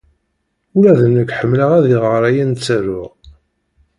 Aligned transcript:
Ula 0.77 0.93
d 0.99 1.01
nekk 1.15 1.31
ḥemmleɣ 1.39 1.71
ad 1.77 1.85
iɣer 1.95 2.21
ayen 2.29 2.51
ttaruɣ. 2.53 3.11